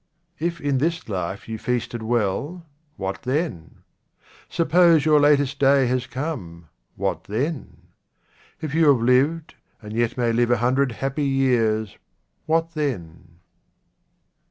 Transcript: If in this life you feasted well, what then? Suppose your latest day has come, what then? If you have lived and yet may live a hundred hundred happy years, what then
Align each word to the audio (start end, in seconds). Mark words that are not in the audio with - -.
If 0.39 0.59
in 0.59 0.79
this 0.79 1.07
life 1.07 1.47
you 1.47 1.59
feasted 1.59 2.01
well, 2.01 2.65
what 2.97 3.21
then? 3.21 3.83
Suppose 4.49 5.05
your 5.05 5.19
latest 5.19 5.59
day 5.59 5.85
has 5.85 6.07
come, 6.07 6.69
what 6.95 7.25
then? 7.25 7.77
If 8.61 8.73
you 8.73 8.87
have 8.87 9.01
lived 9.03 9.53
and 9.79 9.93
yet 9.93 10.17
may 10.17 10.33
live 10.33 10.49
a 10.49 10.57
hundred 10.57 10.93
hundred 10.93 11.01
happy 11.01 11.25
years, 11.25 11.99
what 12.47 12.71
then 12.73 13.41